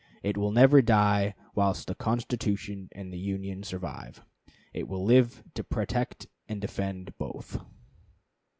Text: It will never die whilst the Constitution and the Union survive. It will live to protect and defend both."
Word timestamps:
It 0.23 0.35
will 0.35 0.49
never 0.51 0.81
die 0.81 1.35
whilst 1.53 1.85
the 1.85 1.93
Constitution 1.93 2.89
and 2.91 3.13
the 3.13 3.19
Union 3.19 3.61
survive. 3.61 4.23
It 4.73 4.87
will 4.87 5.05
live 5.05 5.43
to 5.53 5.63
protect 5.63 6.25
and 6.49 6.59
defend 6.59 7.15
both." 7.19 7.59